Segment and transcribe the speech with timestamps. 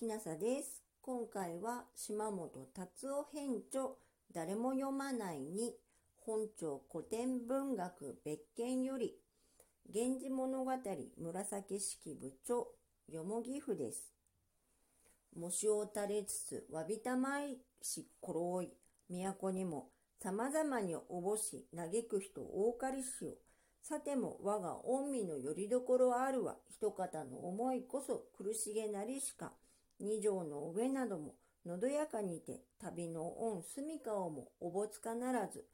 [0.00, 0.82] きなさです。
[1.02, 3.90] 今回は島本達夫編著
[4.32, 5.74] 誰も読まないに
[6.24, 9.14] 本庁古典文学別件より
[9.92, 10.72] 源氏物語
[11.18, 12.68] 紫式部長
[13.10, 14.14] よもぎふです。
[15.36, 18.72] 模試を垂れつつわびたまいしころおい
[19.10, 23.34] 都にも様々におぼし嘆く人多かりしよ
[23.82, 29.52] さても我が御身のよりどころあるは一方の思いこそ苦しげなりしか
[30.00, 31.34] 二条の上なども
[31.66, 35.64] のどやかにて旅の御住みかをもおぼつかならず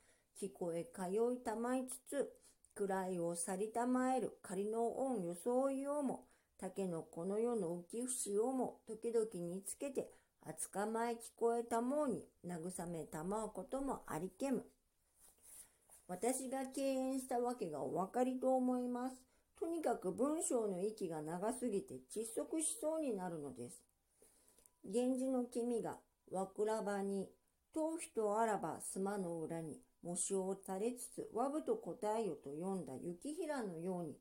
[0.41, 2.33] 聞こえ通いたまいつつ
[2.75, 6.27] 位を去りたまえる仮の御装いをも
[6.59, 10.11] 竹のこの世の浮き節をも時々につけて
[10.45, 14.65] 厚かまえ聞こえたもうに慰めたまうこともありけむ。
[16.09, 19.17] 私が敬遠したわけがお分かりと思います。
[19.59, 23.83] とにかく文章の息が長すぎて窒息しそうになるのです。
[24.93, 25.99] 源氏の君が
[26.31, 27.29] 和倉場に
[27.75, 34.17] 頭皮とあらば襖の裏に模試を垂れつつわぶと答えよと読んだ雪平のように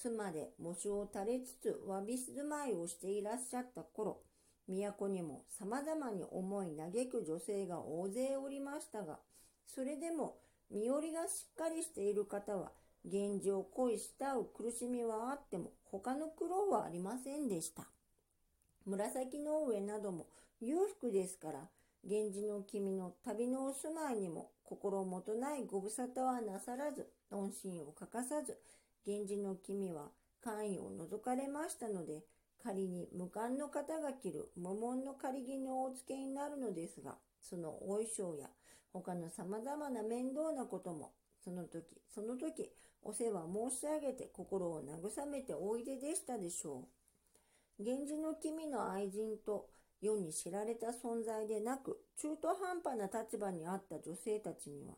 [0.00, 4.20] 襖で模試を垂れつつわび住まいをしていらっしゃった頃
[4.68, 9.18] 都にも様々に思い嘆く女性が大勢おりましたが
[9.66, 10.36] それでも
[10.70, 12.70] 身寄りがしっかりしている方は
[13.04, 17.95] 源氏を恋したう苦しみはあっても他の苦労はありませんでした。
[18.86, 20.26] 紫の上なども
[20.60, 21.68] 裕福ですから
[22.04, 28.56] 源氏の君の旅のお住まいにも心もとないご無沙汰はなさらず恩心を欠かさず
[29.04, 32.22] 源氏の君は官位を除かれましたので
[32.62, 38.46] 仮に無冠の方が着る無門の仮着のお付けになるのですがそのお衣装や
[38.92, 41.10] 他の様々な面倒なことも
[41.44, 42.70] その時その時
[43.02, 47.05] お世話申し上げて心を慰めておいででしたでしょう。
[47.78, 49.68] 源氏の君の愛人と
[50.00, 54.94] 世に知られた存在でなく中途半端な立場にあった女性たちには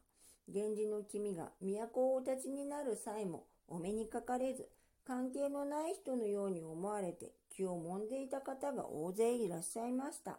[0.48, 4.68] 源氏の君が都をお立ちになる際もお目にかかれず
[5.06, 10.38] 関係のない人のように思われて気をもんでいた方が大勢いらっしゃいました。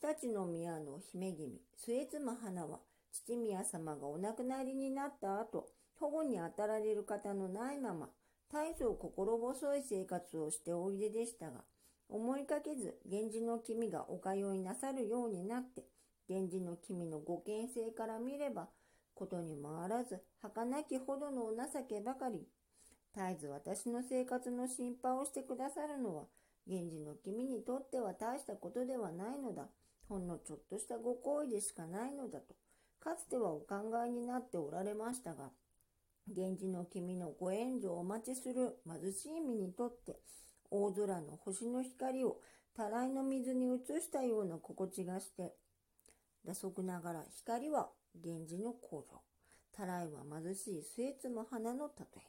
[0.00, 2.78] 常陸宮の姫君末妻花は
[3.12, 5.66] 父宮様がお亡くなりになった後
[5.98, 8.08] 保護に当たられる方のないまま
[8.52, 11.64] 大層心細い生活をしておいででしたが
[12.08, 15.84] 思いかけず源氏の君がお通いなさるようになって
[16.28, 18.68] 源氏の君のご見性から見れば
[19.14, 22.46] ことにもあらず儚きほどのお情けばかり。
[23.14, 26.24] 絶えず私の生活の心配をしてくださるのは
[26.66, 29.66] 源氏の君にとっては大したことではないのだ。
[30.08, 32.54] ほんのちょっとしたご好意でしかないのだと
[33.00, 35.50] かつてはお考えになっておられましたが
[36.36, 40.16] 源氏の君のご援助をお待ちする貧しい身にとって
[40.70, 42.36] 大空の星の光を
[42.76, 45.54] たらいの水に映したような心地がして
[46.44, 47.88] 打足ながら光は
[48.22, 49.20] 源氏の工場
[49.76, 52.20] たらいは貧しい末妻花の例え。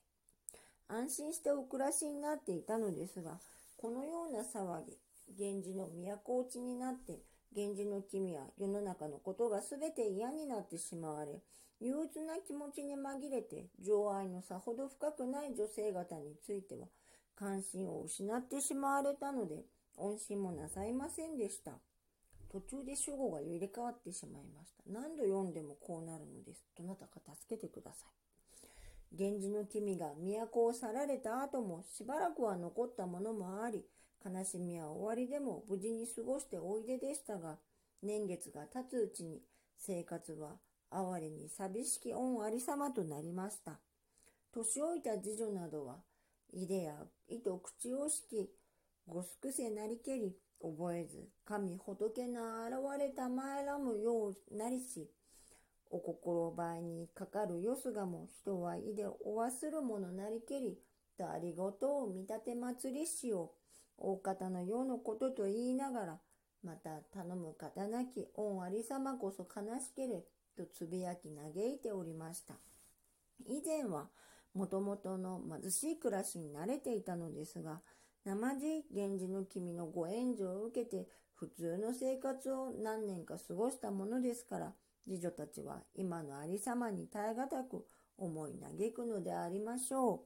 [0.88, 3.40] 安心してお暮らしになっていたのですが
[3.78, 4.98] このような騒ぎ
[5.38, 7.20] 源氏の都落ちになって
[7.56, 11.42] 源氏の君は世の中のことが全て嫌になってしまわれ
[11.82, 16.88] 憂鬱な気持ちに紛れて情愛のさほど深くない女性方については
[17.36, 19.64] 関心を失ってしまわれたので
[19.98, 21.72] 恩心もなさいませんでした。
[22.52, 24.84] 途中で主語が入れ替わってしまいました。
[24.88, 26.64] 何度読んでもこうなるのです。
[26.78, 28.20] どなたか助けてください。
[29.12, 33.84] 源氏の君が都を去られた後もしばらくは残ったものもあり
[34.24, 37.58] 悲しみは終わりでも無事に過ごしておいででしたが
[38.04, 39.42] 年月が経つうちに
[39.78, 40.58] 生活は
[40.92, 43.80] 哀れに寂しき恩ありさまとなりました。
[44.52, 45.98] 年老いた次女などは
[46.52, 46.96] いでや
[47.28, 48.50] 糸口をしき
[49.08, 55.08] ごすくせなりけり覚えず神仏の現れたまえらむようなりし
[55.92, 60.78] お心倍にかかるよすがも人はいでおわするものなりけり
[61.18, 63.52] とありごとを見立て祭りしよ
[64.00, 66.20] う大方の世のことと言いながら
[66.64, 70.24] また頼む方なき恩ありさまこそ悲しけれ。
[70.60, 72.56] とつぶやき嘆いておりました
[73.48, 74.08] 以前は
[74.54, 77.80] もともとの貧しい暮らしに慣れていたのですが
[78.26, 84.74] 生地源氏の君のご援助を受けて普通の生活を何年か過ごしたものですから
[85.08, 87.86] 次女たちは今のありさまに耐え難く
[88.18, 90.20] 思い嘆くのでありましょう。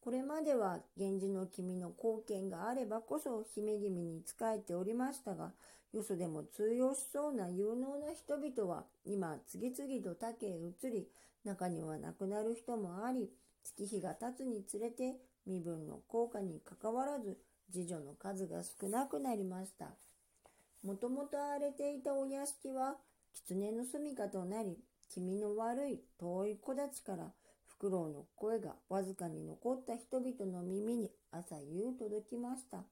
[0.00, 5.52] これまでは源氏の君の貢献があればこそ姫君に仕えておりましたが、
[5.96, 11.08] よそでも通用しそうな有能な人々は今次々と他家へ移り、
[11.42, 13.30] 中には亡くなる人もあり、
[13.64, 15.14] 月日が経つにつれて
[15.46, 17.38] 身分の効果にかかわらず
[17.72, 19.86] 次女の数が少なくなりました。
[20.84, 22.96] もともと荒れていたお屋敷は、
[23.32, 24.76] 狐の住みかとなり、
[25.08, 27.32] 気味の悪い遠い子たちから、
[27.64, 32.84] フクロウの声がわずかに残った人々の耳に朝夕届きました。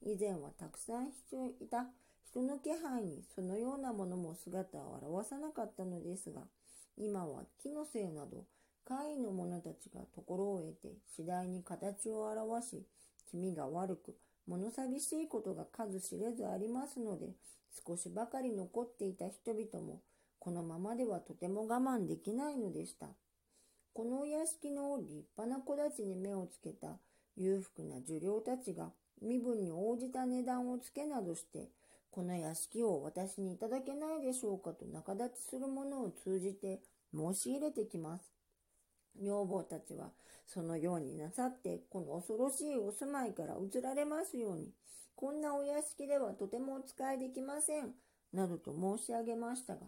[0.00, 1.86] 以前はたくさん人いた
[2.30, 6.42] 人の気配にそのようなものも姿を現さなかったのですが、
[6.98, 8.44] 今は木のせいなど、
[8.84, 12.86] 怪異の者たちがところを得て次第に形を現し、
[13.30, 17.30] 気味が悪く、物寂しいことが数知れずありますので、
[17.86, 20.00] 少しばかり残っていた人々も、
[20.38, 23.08] このままではとても我慢できないのでした。
[23.92, 26.98] このお屋敷の立派な子たちに目をつけた
[27.36, 28.90] 裕福な受領たちが
[29.20, 31.70] 身分に応じた値段をつけなどして、
[32.16, 36.80] この屋敷を私にいただけないでしょうかと仲立ちする者を通じて
[37.14, 38.24] 申し入れてきます。
[39.20, 40.08] 女房たちは
[40.46, 44.70] そのようになさって、この恐ろしいお住まいから移られますように、
[45.14, 47.90] こんなお屋敷ではとてもお使いできません、
[48.32, 49.80] などと申し上げましたが、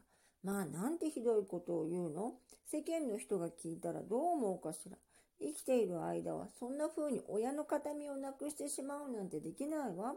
[0.45, 2.35] まあなんてひどいことを言うの？
[2.71, 4.99] 世間の人が聞いたらどう思うかしら。
[5.41, 10.17] 生きている間はそんな風に親の形見をなくしてしまうなんてできないわ。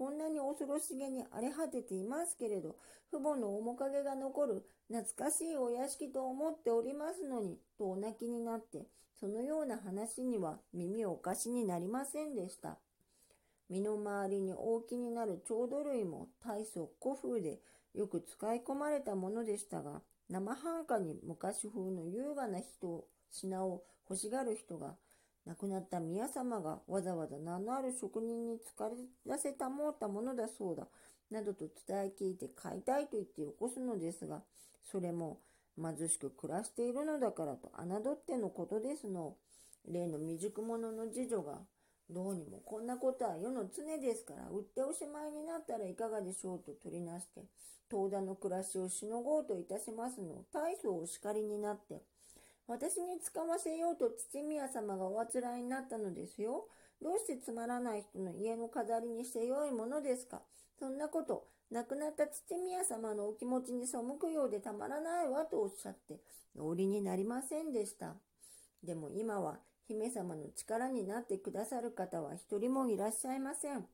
[0.00, 2.76] こんなに恐ろしげに荒れ果てていますけれど、
[3.10, 8.86] 父母の面影が残る懐かしいお屋敷と思っておりますのに、とお泣きになって、
[9.20, 12.78] そのような話には耳をお貸しになりませんでした。
[13.68, 17.58] 身の回りに大きになる郷土類も大層古風で
[17.94, 20.00] よく使い込まれたものでしたが、
[20.30, 24.94] 生半可に昔風の優雅な人、品を欲しがる人が
[25.50, 28.94] 亡くなった宮様がわざわざ名のある職人に疲れ
[29.26, 30.86] らせたもうたものだそうだ、
[31.28, 34.42] などと伝え聞いて買いたいと言ってよこすのですが、
[34.92, 35.40] それも
[35.76, 39.34] 貧しく暮らしているのだからと侮ってのことですの。
[39.90, 41.58] 例の未熟者の次女が、
[42.08, 47.42] どうにもこんなことは世の常ですから、売っておしまいになったらいかがでしょうと取りなして、
[47.88, 52.02] 遠田の暮らしをしのごうといたしますの、大層お叱りになって、
[52.70, 56.68] 私に使わせようと父宮様がおあつらいになったのですよ。
[57.02, 60.40] どうしてつまらない人の家の飾りにしてよいものですか？
[60.78, 66.20] そんなこと、亡くなった父宮様のお気持ちに背くようでたまらないわとおっしゃって、
[66.56, 68.14] おりになりませんでした。
[68.84, 69.58] でも今は
[69.88, 73.84] 姫様の力になってくださる方は一人もいらっしゃいません。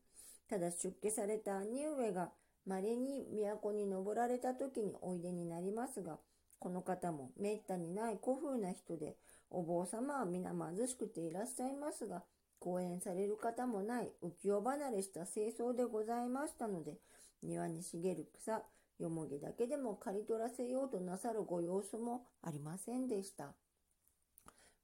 [0.47, 2.29] ただ出家された兄上が
[2.67, 6.19] 稀に都に登られた時においでになりますが、
[6.59, 9.15] この方もめったにない古風な人で、
[9.49, 12.23] お坊様は皆貧しくていらっしゃいますが、
[12.59, 16.97] 講演される方もない浮世離れした清掃でございましたので、
[17.43, 18.63] 庭に茂る草、
[18.99, 23.53] よもぎだけでも刈り取らせようとなさるご様子もありませんでした。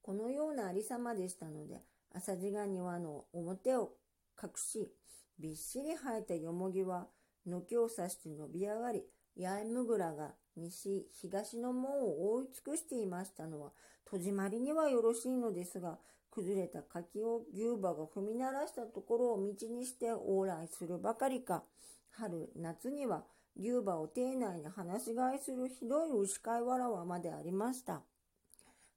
[0.04, 1.82] このようなありさまでしたので、
[2.14, 3.94] 朝地が庭の表を
[4.42, 4.92] 隠し、
[5.40, 7.08] びっしり生えたよもぎは、
[7.46, 9.04] 軒を刺して伸び上がり、
[9.36, 13.72] 八重むが西、東の門を覆い尽くしていましたのは、
[14.06, 15.98] 戸締まりにはよろしいのですが、
[16.30, 21.64] 崩れた柿を牛馬が踏み鳴らしたところを道にして往来するばかりか、
[22.12, 23.24] 春、夏には
[23.58, 28.02] 牛馬を邸内に放し飼いするひどい牛飼いわらわまでありました。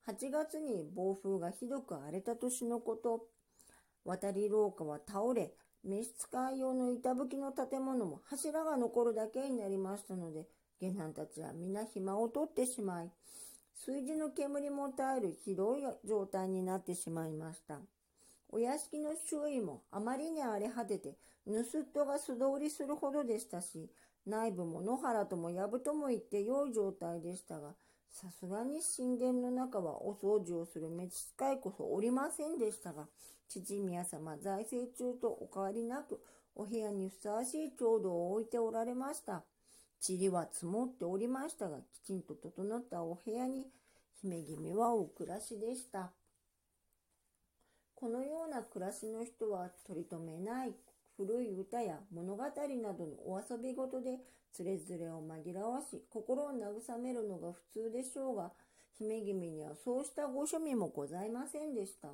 [0.07, 3.27] 8月に暴風がひどく荒れた年のこと、
[4.05, 5.53] 渡り廊下は倒れ、
[5.87, 10.49] 召使い用の板吹きの建物も柱が残るだけになりましたので、
[10.81, 13.11] 下男たちは皆暇を取ってしまい、
[13.87, 17.79] 炊事の煙も絶えるひどい状態になってしまいました。
[18.49, 21.15] お屋敷の周囲もあまりに荒れ果てて、
[21.47, 23.89] 盗人が素通りするほどでしたし、
[24.27, 27.75] 内部も野原とも藪とも言って良い状態でしたが、
[28.11, 33.07] さすがに神殿の中はお掃除をする召使いこそおりませんでしたが、
[33.49, 36.21] 父宮様財政中とお変わりなく、
[36.55, 39.45] お部屋にふさわしい調度を置いておられました。
[40.07, 43.67] 塵は積もっておりましたが、きちんと整ったお部屋に、
[44.23, 46.13] 姫君はお暮らしでした。
[47.95, 50.75] このような暮らしの人は取り留めない
[51.17, 54.19] 古い歌や物語などのお遊び事で
[54.53, 58.53] つれづれを紛らわし、心を慰めるのが普通でしょうが、
[58.99, 62.09] 姫君にはそうしたご趣味もございませんでした。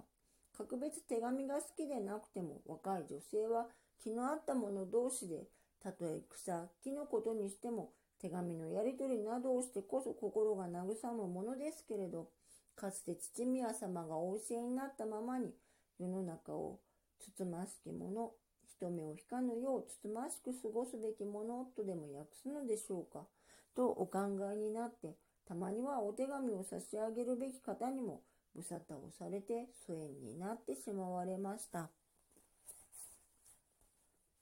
[0.56, 3.66] 格別手紙が好きでなくても、若い女性は
[4.02, 5.44] 気の合った者同士で
[5.82, 12.28] たとえ草、木のことにしても、手紙のやり取りなどをしてこそ心が慰むものですけれど、
[12.76, 15.52] かつて父宮様がお教えになったままに、
[15.98, 16.78] 世の中を
[17.18, 18.32] つつましきもの、
[18.68, 23.26] 人目を引かぬようつつましく過ごすべきものとでも訳すのでしょうか、
[23.74, 24.20] とお考
[24.52, 25.16] えになって、
[25.46, 28.22] たまにはお手紙を差し上げるべき方にも、
[28.54, 31.90] 無沙汰をされて疎遠になってしまわれました。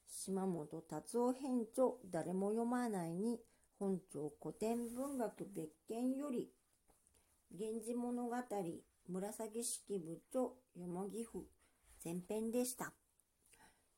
[0.09, 3.41] 島本達夫編著誰も読まないに
[3.79, 6.51] 本庁古典文学別件より
[7.51, 8.37] 源氏物語
[9.09, 11.47] 紫式部長よもぎ府
[12.05, 12.93] 前編でした。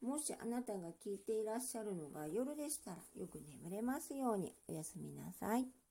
[0.00, 5.81] もしあなたが聞いていらっしゃるのが夜でしたらよく眠れますようにおやすみなさい。